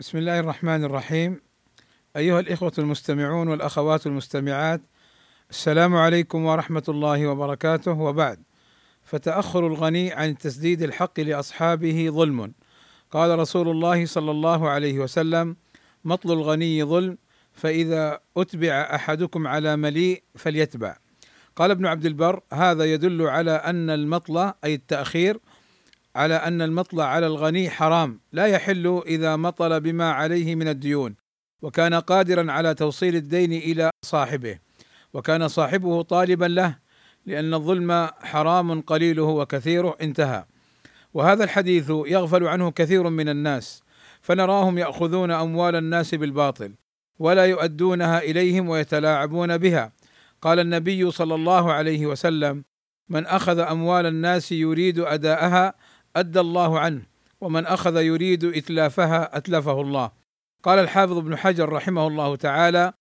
بسم 0.00 0.18
الله 0.18 0.40
الرحمن 0.40 0.84
الرحيم. 0.84 1.40
أيها 2.16 2.40
الإخوة 2.40 2.72
المستمعون 2.78 3.48
والأخوات 3.48 4.06
المستمعات 4.06 4.80
السلام 5.50 5.96
عليكم 5.96 6.44
ورحمة 6.44 6.82
الله 6.88 7.26
وبركاته. 7.26 7.92
وبعد 7.92 8.42
فتأخر 9.02 9.66
الغني 9.66 10.12
عن 10.12 10.38
تسديد 10.38 10.82
الحق 10.82 11.20
لأصحابه 11.20 12.08
ظلم. 12.10 12.52
قال 13.10 13.38
رسول 13.38 13.68
الله 13.68 14.06
صلى 14.06 14.30
الله 14.30 14.68
عليه 14.68 14.98
وسلم 14.98 15.56
مطل 16.04 16.32
الغني 16.32 16.84
ظلم 16.84 17.18
فإذا 17.52 18.20
أتبع 18.36 18.72
أحدكم 18.94 19.46
على 19.46 19.76
مليء 19.76 20.22
فليتبع. 20.34 20.96
قال 21.56 21.70
ابن 21.70 21.86
عبد 21.86 22.06
البر 22.06 22.40
هذا 22.52 22.84
يدل 22.84 23.22
على 23.22 23.50
أن 23.50 23.90
المطل 23.90 24.52
أي 24.64 24.74
التأخير 24.74 25.40
على 26.16 26.34
أن 26.34 26.62
المطلع 26.62 27.04
على 27.04 27.26
الغني 27.26 27.70
حرام 27.70 28.20
لا 28.32 28.46
يحل 28.46 29.02
إذا 29.06 29.36
مطل 29.36 29.80
بما 29.80 30.10
عليه 30.10 30.54
من 30.54 30.68
الديون. 30.68 31.14
وكان 31.62 31.94
قادرا 31.94 32.52
على 32.52 32.74
توصيل 32.74 33.16
الدين 33.16 33.52
إلى 33.52 33.90
صاحبه. 34.04 34.58
وكان 35.14 35.48
صاحبه 35.48 36.02
طالبا 36.02 36.44
له 36.44 36.78
لأن 37.26 37.54
الظلم 37.54 38.08
حرام 38.22 38.80
قليله 38.80 39.22
وكثيره 39.22 39.96
انتهى. 40.00 40.44
وهذا 41.14 41.44
الحديث 41.44 41.90
يغفل 41.90 42.44
عنه 42.44 42.70
كثير 42.70 43.08
من 43.10 43.28
الناس 43.28 43.82
فنراهم 44.20 44.78
يأخذون 44.78 45.30
أموال 45.30 45.76
الناس 45.76 46.14
بالباطل 46.14 46.74
ولا 47.18 47.46
يؤدونها 47.46 48.18
إليهم 48.18 48.68
ويتلاعبون 48.68 49.58
بها. 49.58 49.92
قال 50.42 50.58
النبي 50.58 51.10
صلى 51.10 51.34
الله 51.34 51.72
عليه 51.72 52.06
وسلم 52.06 52.64
من 53.08 53.26
أخذ 53.26 53.58
أموال 53.58 54.06
الناس 54.06 54.52
يريد 54.52 54.98
أداءها 54.98 55.74
أدى 56.20 56.40
الله 56.40 56.78
عنه 56.78 57.02
ومن 57.40 57.66
أخذ 57.66 57.96
يريد 57.96 58.44
إتلافها 58.44 59.36
أتلفه 59.36 59.80
الله. 59.80 60.10
قال 60.62 60.78
الحافظ 60.78 61.16
ابن 61.16 61.36
حجر 61.36 61.68
رحمه 61.68 62.06
الله 62.06 62.36
تعالى 62.36 62.92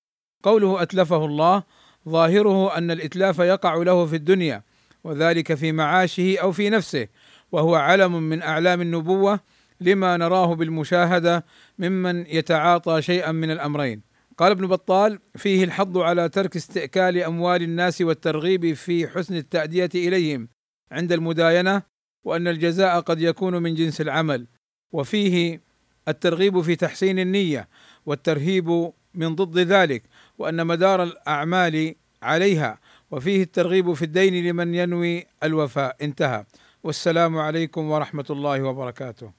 قوله 0.44 0.82
أتلفه 0.82 1.26
الله 1.26 1.64
ظاهره 2.10 2.78
أن 2.78 2.92
الإتلاف 2.92 3.40
يقع 3.40 3.76
له 3.76 4.06
في 4.06 4.16
الدنيا 4.16 4.64
وذلك 5.04 5.54
في 5.54 5.72
معاشه 5.72 6.38
أو 6.42 6.52
في 6.52 6.70
نفسه 6.70 7.08
وهو 7.52 7.76
علم 7.76 8.24
من 8.24 8.42
أعلام 8.42 8.82
النبوة 8.82 9.40
لما 9.82 10.18
نراه 10.18 10.56
بالمشاهدة 10.56 11.46
ممن 11.80 12.26
يتعاطى 12.26 13.02
شيئا 13.02 13.32
من 13.32 13.52
الأمرين. 13.52 14.02
قال 14.38 14.52
ابن 14.52 14.68
بطال 14.68 15.20
فيه 15.36 15.64
الحض 15.64 15.98
على 15.98 16.30
ترك 16.30 16.56
استئكال 16.56 17.18
أموال 17.18 17.62
الناس 17.64 18.02
والترغيب 18.02 18.74
في 18.74 19.08
حسن 19.08 19.36
التأدية 19.36 19.90
إليهم. 19.96 20.50
عند 20.92 21.12
المداينة 21.12 21.82
وأن 22.24 22.48
الجزاء 22.48 23.00
قد 23.00 23.22
يكون 23.22 23.64
من 23.64 23.76
جنس 23.76 24.02
العمل 24.02 24.48
وفيه 24.92 25.62
الترغيب 26.08 26.62
في 26.62 26.76
تحسين 26.76 27.20
النية 27.20 27.68
والترهيب 28.06 28.92
من 29.14 29.36
ضد 29.36 29.58
ذلك 29.58 30.04
وأن 30.38 30.68
مدار 30.68 31.04
الأعمال 31.04 31.96
عليها 32.22 32.80
وفيه 33.12 33.44
الترغيب 33.44 33.94
في 33.94 34.06
الدين 34.06 34.48
لمن 34.50 34.76
ينوي 34.76 35.26
الوفاء. 35.44 35.96
انتهى. 36.02 36.46
والسلام 36.84 37.38
عليكم 37.38 37.92
ورحمة 37.92 38.26
الله 38.30 38.62
وبركاته. 38.62 39.32